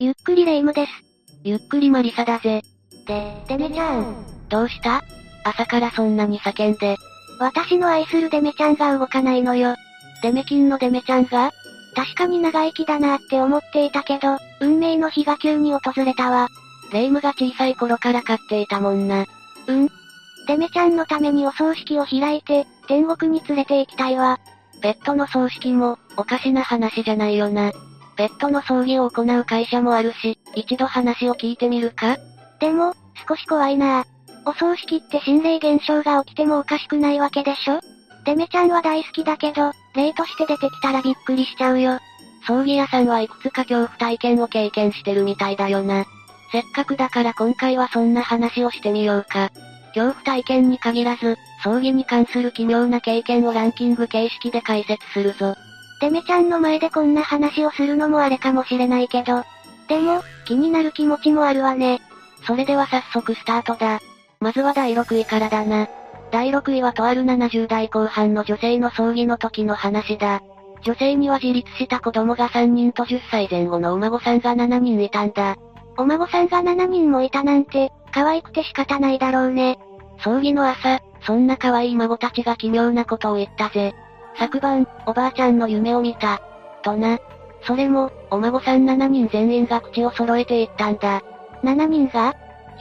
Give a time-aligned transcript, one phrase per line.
[0.00, 0.92] ゆっくりレ夢ムです。
[1.42, 2.62] ゆっくりマリサだぜ。
[3.08, 4.24] で、デメちゃん。
[4.48, 5.02] どうした？
[5.42, 6.96] 朝からそんなに叫んで。
[7.40, 9.74] 私の愛するデメちゃんが動かないのよ。
[10.22, 11.50] デメキンのデメちゃんが？
[11.96, 16.46] 確かに長生きだなって思っていたけど、運命の日が急に訪れたわ。
[16.92, 19.26] レ夢ムが小さい頃から飼っていたもんな。
[19.66, 19.88] うん。
[20.46, 24.38] デメちゃんのためにお葬式を開いて、天国に連れて行きたいわ。
[24.80, 27.72] ペットの葬式も、おかしな話じゃないよな。
[28.18, 32.18] ペットの葬儀を行う会社もあるし、一度話を聞いてみるか？
[32.58, 32.92] でも、
[33.28, 34.04] 少し怖いな
[34.44, 37.78] お葬式って心霊現象が起きてもおかしくないわけでしょ？
[38.24, 42.00] デメちゃんは大好きだけど、霊として出てきたらびっくりしちゃうよ。
[42.44, 46.04] 葬儀屋さんはいくつか恐怖体験を経験してるみたいだよな。
[46.50, 49.50] せっかくだから今回はそんな話をしてみようか。
[49.94, 55.54] 恐怖体験に限らず、葬儀に関する奇妙な経験をランキング形式で解説するぞ。
[56.00, 59.44] デメちゃんの前でこんな話をするのもあれかもしれないけど。
[59.88, 62.00] でも、気になる気持ちもあるわね。
[62.46, 64.00] それでは早速スタートだ。
[64.40, 65.88] まずは第6位からだな。
[66.30, 70.40] 第6位はとある70代後半の女性の葬儀の時の話だ。
[70.82, 75.56] 女性には自立した子供が3人と10歳前後のお孫さんが7人いたんだ。
[75.96, 79.78] お孫さんが7人もいたなんて、可愛くて仕方ないだろうね。
[80.22, 83.94] 葬儀の朝、そんな可愛い孫たちが奇妙なことを言ったぜ。
[84.38, 86.40] 昨晩、おばあちゃんの夢を見た。
[86.82, 87.18] とな。
[87.62, 91.22] それも、お孫さん7人全員が口を揃えて言ったんだ。
[91.64, 92.34] 7人が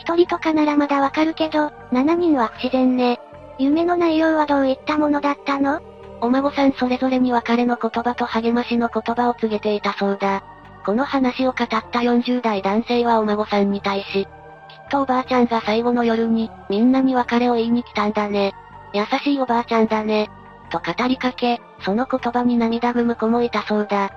[0.05, 3.19] ?1 人とかならまだわかるけど、7人は不自然ね。
[3.57, 5.81] 夢の内容はどういったものだったの？
[6.21, 10.43] お孫さんそれぞれに別れの言葉と励ましの言葉を告げていたそうだ。
[10.85, 14.27] この話を語った40代男性はお孫さんに対し、きっ
[14.89, 18.53] とおばあちゃんが最後の夜に、みんなに別れを言いに来たんだね。
[18.93, 20.29] 優しいおばあちゃんだね。
[20.69, 24.09] と語りかけ、その言葉に涙ぐむ子もいたそうだ。
[24.09, 24.13] きっ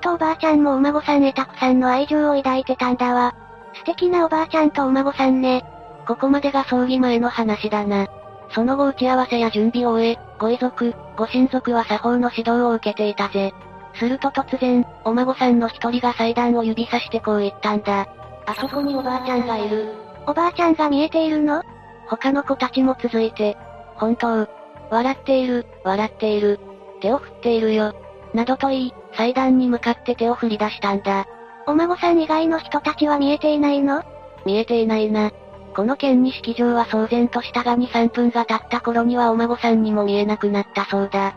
[0.00, 3.34] とおばあちゃんもお孫さんへたくさんの愛情を抱いてたんだわ。
[3.74, 5.64] 素敵なおばあちゃんとお孫さんね。
[6.06, 8.06] ここまでが葬儀前の話だな。
[8.50, 13.52] その後打ち合わせや準備を終え、ご遺族、ご親族は作法の指導を受けていたぜ。
[13.94, 18.06] すると突然、お孫さんの一人が祭壇を指さしてこう言ったんだ。
[18.46, 19.94] あそこにおばあちゃんがいる。
[20.26, 21.62] おばあちゃんが見えているの？
[22.06, 23.56] 他の子たちも続いて、
[23.96, 24.46] 本当、
[24.90, 26.60] 笑っている、笑っている、
[27.00, 27.94] 手を振っているよ。
[28.32, 31.26] などと言い、祭壇に向かって手を振り出したんだ。
[31.66, 34.02] お孫さん以外の人たちは見えていないの？
[34.44, 35.30] 見えていないな。
[35.74, 41.34] この件に式場は騒然としたが2、3分が経った頃にはお孫さんにも見えなくなったそうだ。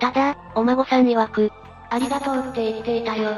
[0.00, 1.50] ただ、お孫さん曰く、
[1.90, 3.30] ありがとうって言っていたよ。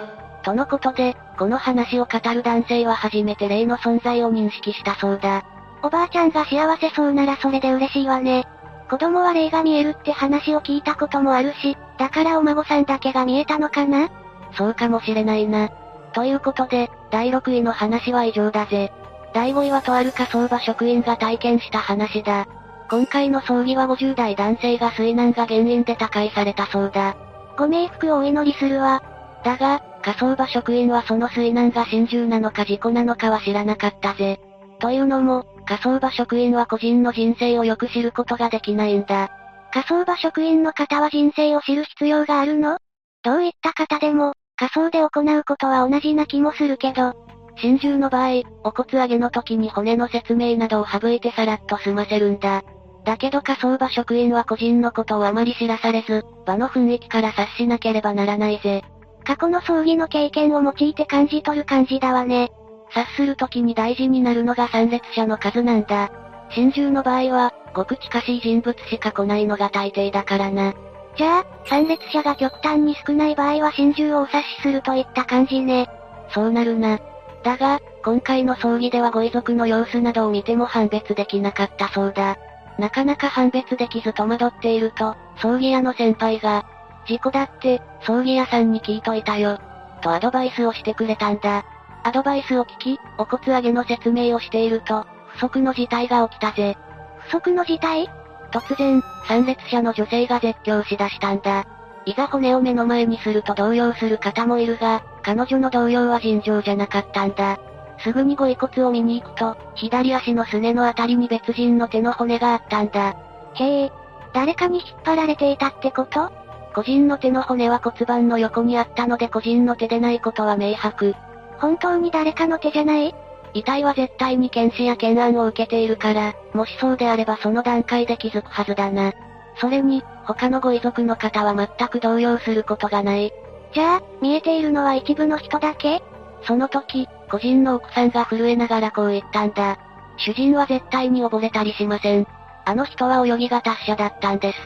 [0.43, 5.45] とのことで、この話を語る男性は初めて霊の存在を認識したそうだ。
[5.83, 8.47] おばあちゃんが幸せそうならそれで嬉しいわね。
[8.91, 14.11] 子供は霊が見えるって話を聞いたこともあるし、だからお孫さんだけが見えたのかな？
[14.59, 15.71] そうかもしれないな。
[16.13, 18.93] ということで、第6位の話は以上だぜ。
[19.33, 22.49] 第5位はとある火葬場職員が体験した話だ。
[22.91, 27.17] 今回の葬儀は50代男性が水難が原因で他界されたそうだ。
[27.57, 29.05] ご冥福をお祈りするわ。
[29.45, 34.41] だが、火葬場職員はその水難が心中なのか事故なのかは知らなかったぜ。
[34.81, 39.31] というのも、火葬場職員は個人の人生をよく知ることができないんだ。
[39.73, 42.79] 火葬場職員の方は人生を知る必要があるの？
[43.23, 47.15] どういった方でも、火葬で行うことは同じな気もするけど、
[47.59, 52.65] 心中の場合、お骨上げの時に骨の説明などを省いてさらっと済ませるんだ。
[53.05, 58.83] だけど火葬場職員は個人のことをあまり知らされず、場の雰囲気から察しなければならないぜ。
[59.23, 62.51] 過去の葬儀の経験を用いて感じ取る感じだわね。
[62.91, 66.11] 察する時に大事になるのが参列者の数なんだ。
[66.51, 70.75] 心中の場合は、ごく近しい人物しか来ないのが大抵だからな。
[71.17, 75.89] じゃあ、参列者が極端に少ない場合は心中をお察しするといった感じね。
[76.31, 76.99] そうなるな。
[77.43, 82.37] だが、今回の葬儀ではご遺族の様子などを見ても判別できなかったそうだ。
[82.79, 86.65] なかなか判別できず戸惑っていると、葬儀屋の先輩が、
[87.07, 89.59] 事故だって、葬儀屋さんに聞いといたよ。
[90.03, 91.65] とアドバイスをしてくれたんだ。
[92.03, 96.77] アドバイスを聞き、お骨上げの説明をしていると、不測の事態が起きたぜ。
[97.19, 98.09] 不測の事態？
[98.51, 101.67] 突然、参列者の女性が絶叫しだしたんだ。
[102.07, 107.61] いざ骨を目の前にすると動揺する方もいるが、彼女の動揺は尋常じゃなかったんだ。
[107.99, 113.15] すぐにご遺骨を見に行くと、左足のすねのあたりに別人の手の骨があったんだ。
[113.55, 113.93] へえ、
[114.33, 116.33] 誰かに引っ張られていたってこと？
[116.75, 121.15] 個人の手の骨は骨盤の横にあったので個人の手でないことは明白。
[121.61, 123.15] 本当に誰かの手じゃない？
[123.53, 129.13] 遺体は絶対に検視や検案を受けているから、もしそうであればその段階で気づくはずだな。
[129.61, 133.33] それに、他のご遺族の方は全く動揺することがない。
[133.75, 136.03] じゃあ、見えているのは一部の人だけ？
[136.43, 139.79] その時、個人の奥さんが震えながらこう言ったんだ。
[140.17, 142.27] 主人は絶対に溺れたりしません。
[142.65, 144.59] あの人は泳ぎが達者だったんです。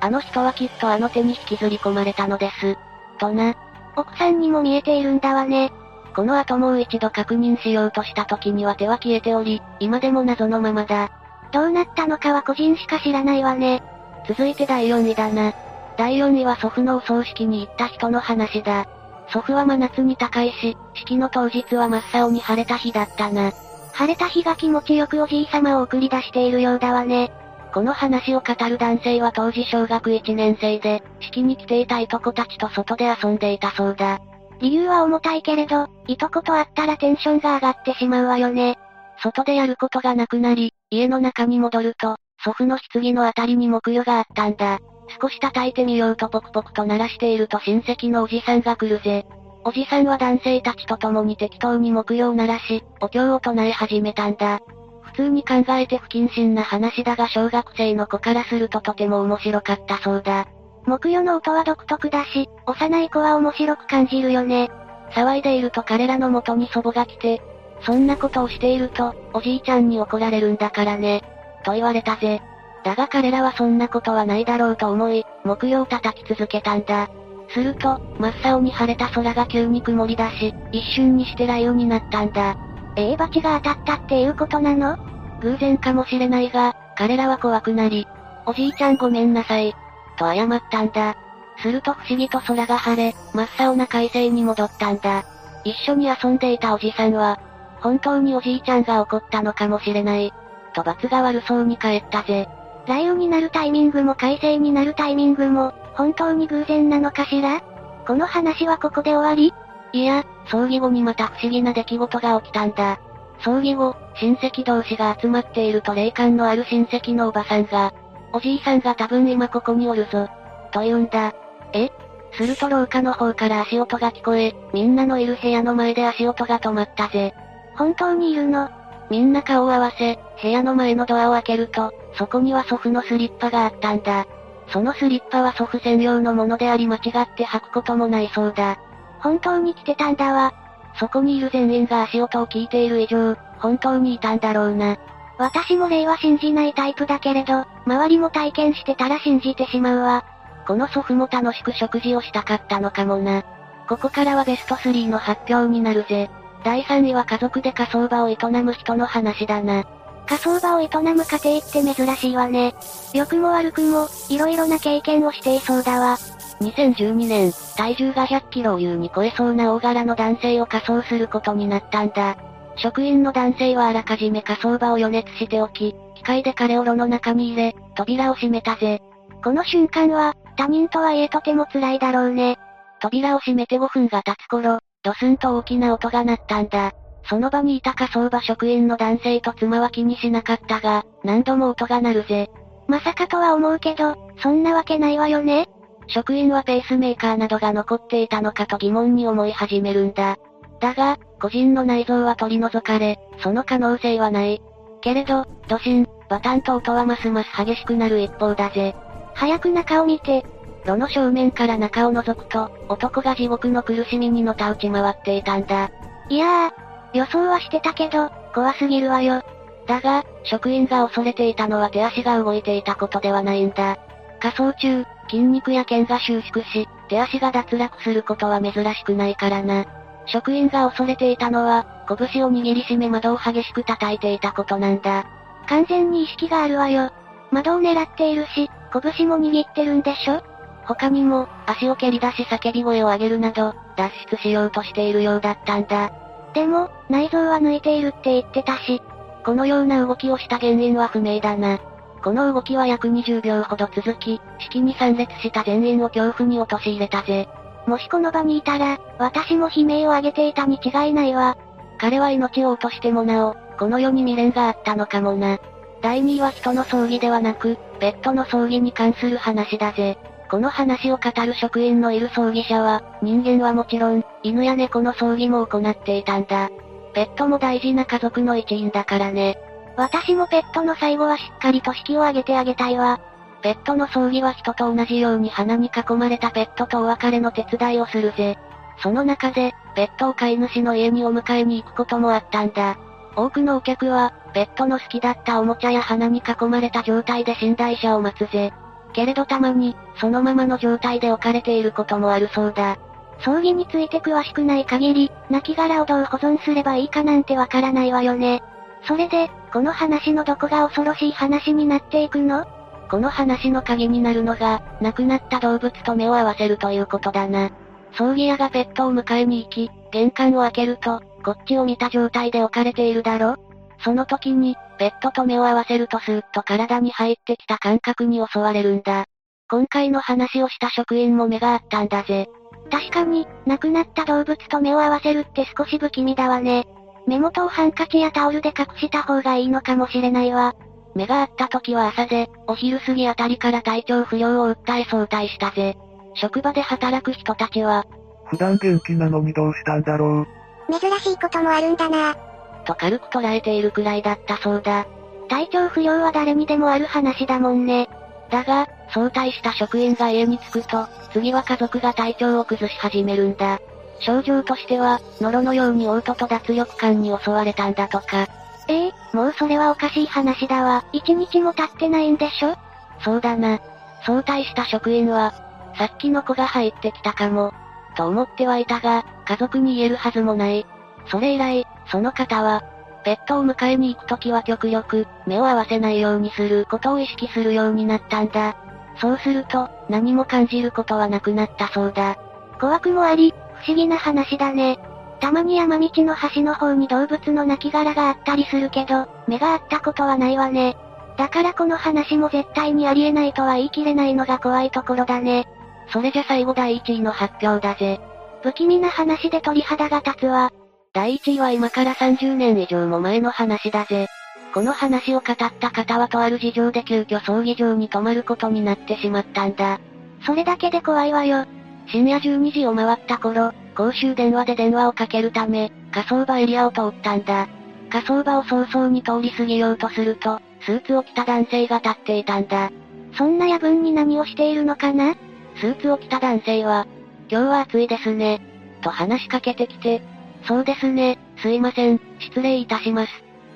[0.00, 2.76] あの人はきっとあの手に引きずり込まれたのです。
[3.18, 3.54] とな。
[3.96, 5.70] 奥さんにも見えているんだわね。
[6.14, 11.10] この後もう一度確認しようとした時には手は消えており、今でも謎のままだ。
[11.52, 13.82] どうなったのかは個人しか知らないわね。
[14.28, 15.52] 続いて第4位だな。
[15.96, 18.86] 第4位は祖父のお葬式に行った人の話だ。
[19.28, 23.52] 祖父は真夏に高いし、式の当日は真っ青に晴れた日だったな。
[23.92, 27.32] 晴れた日が気持ちよくおじい様を送り出しているようだわね。
[27.72, 34.20] この話を語る男性は当時小学1年生で、式に来ていたいとこたちと外で遊んでいたそうだ。
[34.62, 38.78] 理由は重たいけれど、いとこと会ったらテンションが上がってしまうわよね。
[39.20, 44.78] 外でやることがなくなり、家の中に戻ると、祖父の棺のあたりに木魚があったんだ。
[45.20, 49.26] 少し叩いてみようとポクポクと鳴らしていると親戚のおじさんが来るぜ。
[49.64, 54.60] おじさんは男性たちと共に適当に木魚を鳴らし、お経を唱え始めたんだ。
[55.02, 60.46] 普通に考えて不謹慎な話だが小学生の子からするととても面白かったそうだ。
[60.86, 64.70] 木魚の音は独特だし、幼い子は面白く感じるよね。
[65.12, 67.40] 騒いでいると彼らの元に祖母が来て、
[67.82, 71.22] そんなことをしていると、おじいちゃんに怒られるんだからね。
[71.64, 72.40] と言われたぜ。
[72.84, 77.08] だが彼らはそんなことはないだろうと思い、木曜を叩き続けたんだ。
[77.50, 82.56] すると、真っ青に晴れた空が急に曇り出し、一瞬にして雷雨になったんだ。
[82.96, 84.96] ええー、罰が当たったっていうことなの？
[85.40, 88.06] 偶然かもしれないが、彼らは怖くなり、
[88.46, 89.74] おじいちゃんごめんなさい、
[90.16, 91.16] と謝ったんだ。
[91.58, 95.24] すると不思議と空が晴れ、真っ青な快晴に戻ったんだ。
[95.64, 97.38] 一緒に遊んでいたおじさんは、
[97.80, 100.32] 本当におじいちゃんが怒ったのかもしれない。
[100.74, 102.48] と罰が悪そうに帰ったぜ。
[102.86, 107.62] 雷雨になるタイミングも快晴になるタイミングも、本当に偶然なのかしら？
[108.06, 109.52] この話はここで終わり？
[109.92, 112.98] いや、葬儀後にまた不思議な出来事が起きたんだ。
[113.44, 117.92] 葬儀後、親戚同士が集まっていると霊感のある親戚のおばさんが、
[118.32, 120.28] おじいさんが多分今ここにおるぞ、
[120.72, 121.34] と言うんだ。
[121.72, 121.90] え？
[122.32, 127.34] すると廊下の方から足音が聞こえ、みんなのいる部屋の前で足音が止まったぜ。
[127.76, 128.70] 本当にいるの？
[129.10, 134.26] みんな顔を合わせ、部屋の前のドアを開けると、そこには祖父のスリッパがあったんだ。
[134.68, 137.02] そのスリッパは祖父専用のものであり間違っ
[137.36, 138.78] て履くこともないそうだ。
[139.20, 140.54] 本当に来てたんだわ。
[140.98, 144.96] そこにいる全員が足音を聞いている以上、本当にいたんだろうな。
[145.38, 150.24] 私も霊は信じないタイプだけれど、周りも体験してたら信じてしまうわ。
[150.66, 153.42] この祖父も楽しく食事をしたかったのかもな。
[153.88, 156.30] ここからはベスト3の発表になるぜ。
[156.64, 159.84] 第3位は家族で火葬場を営む人の話だな。
[160.26, 162.74] 火葬場を営む家庭って珍しいわね。
[163.12, 166.16] 良くも悪くも、色々な経験をしていそうだわ。
[166.60, 172.36] 2012年、体重が100キロを優に超えそうな大柄の男性を火葬することになったんだ。
[172.76, 179.00] 職員の男性はあらかじめ火葬場を予熱しておき、機械で彼を炉の中に入れ、扉を閉めたぜ。
[179.42, 182.58] この瞬間は、他人とはいえとても辛いだろうね。
[183.00, 186.92] 扉を閉めて5分が経つ頃、ドスンと大きな音が鳴ったんだ。
[187.28, 192.48] その場にいた火葬場職員の男性と妻は気にしなかったが、何度も音が鳴るぜ。
[192.88, 195.66] まさかとは思うけど、そんなわけないわよね
[196.08, 200.36] 職員はペースメーカーなどが残っていたのかと疑問に思い始めるんだ。
[200.82, 204.60] だが、個人の内臓は取り除かれ、その可能性はない。
[205.00, 208.96] けれど、ドシン、バタンと音はますます激しくなる一方だぜ。
[209.34, 210.44] 早く中を見て。
[210.84, 215.88] 炉の正面から中を覗くと、男が地獄の苦しみにのたうち回っていたんだ。
[216.28, 216.70] いやー、
[217.16, 219.40] 予想はしてたけど、怖すぎるわよ。
[219.86, 223.98] だが、職員が恐れていたのは手足が動いていたことではないんだ。
[224.40, 230.01] 仮装中、筋肉や腱が収縮し、手足が脱落することは珍しくないからな。
[230.26, 235.24] 職員が恐れていたのは、拳を握りしめ窓を激しく叩いていたことなんだ。
[235.68, 237.10] 完全に意識があるわよ。
[237.50, 240.42] 窓を狙っているし、拳も握ってるんでしょ？
[240.84, 246.10] 他にも、足を蹴り出し叫び声を上げるなど、脱出しようとしているようだったんだ。
[246.54, 249.00] でも、内臓は抜いているって言ってたし、
[249.44, 251.78] このような動きをした原因は不明だな。
[252.22, 257.48] この動きは約20秒ほど続き、式に参列した全員を恐怖に陥れたぜ。
[257.86, 261.56] もしこの場にいたら、私も悲鳴を上げていたに違いないわ。
[261.98, 265.58] 彼は命を落としてもなお、この世に未練があったのかもな。
[266.00, 270.18] 第2位は人の葬儀ではなく、ペットの葬儀に関する話だぜ。
[270.50, 276.70] この話を語る職員のいる葬儀者は、人間はもちろん、犬や猫の葬儀も行っていたんだ。
[277.14, 279.58] ペットも大事な家族の一員だからね。
[279.96, 283.20] 私もペットの最後はしっかりと式を挙げてあげたいわ。
[283.62, 288.58] ペットの葬儀は人と同じように花に囲まれたペットとお別れの手伝いをするぜ。
[288.98, 292.96] その中で、ペットを飼い主の家にお迎えに行くこともあったんだ。
[293.36, 298.72] 多くのお客は、ペットの好きだったおもちゃや花に囲まれた状態で寝台車を待つぜ。
[299.12, 302.96] けれどたまに、そのままの状態で置かれていることもあるそうだ。
[303.44, 308.62] 葬儀について詳しくない限り、亡骸をどう保存すればいいかなんてわからないわよね。
[309.04, 312.66] それで、この話のどこが恐ろしい話になっていくの？
[313.12, 317.70] この話の鍵になるのが、亡くなった動物と目を合わせるということだな。
[318.16, 323.56] 葬儀屋がペットを迎えに行き、玄関を開けると、こっちを見た状態で置かれているだろ
[324.02, 329.26] その時に、ペットと目を合わせるとスーッと体に入ってきた感覚に襲われるんだ。
[329.68, 332.48] 今回の話をした職員も目があったんだぜ。
[332.90, 336.86] 確かに、亡くなった動物と目を合わせるって少し不気味だわね。
[337.26, 340.74] 目元をハンカチやタオルで隠した方がいいのかもしれないわ。
[341.14, 345.96] 目が合った時は朝で、お昼過ぎあたりから体調不良を訴え早退したぜ。
[346.34, 348.06] 職場で働く人たちは、
[348.46, 350.46] 普段元気なのにどうしたんだろ
[350.88, 350.98] う？
[351.00, 352.36] 珍しいこともあるんだな
[352.84, 355.06] と軽く捉えているくらいだったそうだ。
[355.48, 358.08] 体調不良は誰にでもある話だもんね。
[358.50, 363.80] だが、早退した職員が家に着くと、次は家族が体調を崩し始めるんだ。
[364.20, 368.46] 症状としては、ノロのように嘔吐と脱力感に襲われたんだとか。
[368.88, 371.04] ええー、もうそれはおかしい話だわ。
[371.12, 372.76] 一日も経ってないんでしょ？
[373.20, 373.78] そうだな。
[374.24, 375.52] 早退した職員は、
[375.96, 377.72] さっきの子が入ってきたかも。
[378.16, 380.86] と思ってはいたが、家族に言えるはずもない。
[381.26, 382.82] それ以来、その方は、
[383.24, 388.76] ペットを迎えに行くときは極力、目を合わせないようにすることを意識するようになったんだ。
[389.20, 392.36] そうすると、何も感じることはなくなったそうだ。
[392.80, 394.98] 怖くもあり、不思議な話だね。
[395.42, 400.96] たまに山道の端の方に動物の亡骸があったりするけど、目が合ったことはないわね。
[401.36, 405.66] だからこの話も絶対にありえないとは言い切れないのが怖いところだね。
[406.12, 408.20] それじゃ最後第1位の発表だぜ。
[408.62, 410.70] 不気味な話で鳥肌が立つわ。
[411.12, 414.28] 第1位は今から30年以上も前の話だぜ。
[414.72, 419.98] この話を語った方はとある事情で急遽葬儀場に泊まることになってしまったんだ。
[420.46, 421.66] それだけで怖いわよ。
[422.06, 427.68] 深夜12時を回った頃、公衆電話で電話をかけるため、火葬場エリアを通ったんだ。
[428.10, 432.90] 火葬場を早々に通り過ぎようとすると、スーツを着た男性が立っていたんだ。
[433.36, 435.34] そんな夜分に何をしているのかな？
[435.76, 437.06] スーツを着た男性は、
[437.48, 438.60] 今日は暑いですね。
[439.02, 440.22] と話しかけてきて、
[440.66, 443.32] そうですね、すいません、失礼いたします。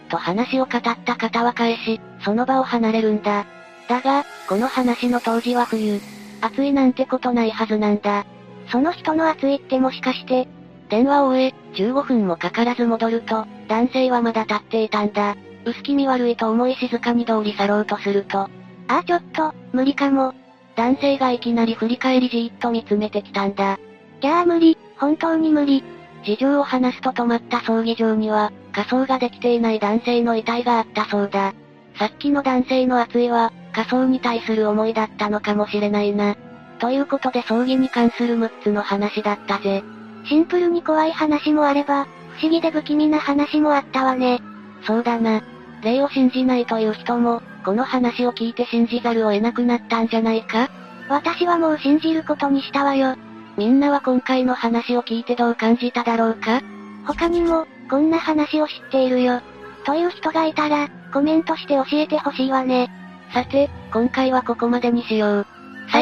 [0.08, 3.46] と話を語った方は返し、その場を離れるんだ。
[3.88, 6.00] だが、この話の当時は冬。
[6.40, 8.26] 暑いなんてことないはずなんだ。
[8.68, 10.48] その人の暑いってもしかして、
[10.88, 15.36] 電話を終え、15分もかからず戻ると、男性はまだ立っていたんだ。
[15.64, 18.48] 薄気味悪いと思い静かに通り去ろうとすると、あ
[18.88, 20.32] あちょっと、無理かも。
[20.76, 23.78] 男性がいきなり振り返りじーっと見つめてきたんだ。
[24.20, 25.82] ギャー無理、本当に無理。
[26.24, 31.54] 事情を話すと止まった葬儀場には、仮装ができていない男性の遺体があったそうだ。
[31.98, 36.36] さっきの男性の圧意は、仮装に対する思いだったのかもしれないな。
[36.78, 39.82] ということで葬儀に関する6つの話だったぜ。
[40.28, 42.06] シンプルに怖い話もあれば、
[42.38, 44.40] 不思議で不気味な話もあったわね。
[44.86, 45.42] そうだな。
[45.82, 50.68] 霊を信じないという人も、この話を聞いて信じざるを得なくなったんじゃないか？
[51.08, 53.16] 私はもう信じることにしたわよ。
[53.56, 56.60] みんなは今回の話を聞いてどう感じただろうか？
[57.06, 59.40] 他にも、こんな話を知っているよ。
[59.84, 62.90] という人がいたら、コメントして教えてほしいわね。
[63.32, 65.46] さて、今回はここまでにしよう。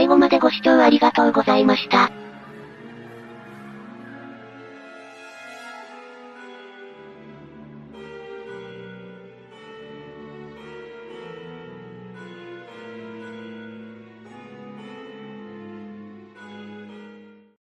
[0.05, 2.24] 最後までご視聴ありがとうございました。